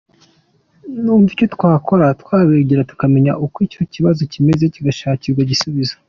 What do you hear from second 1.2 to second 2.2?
icyo twakora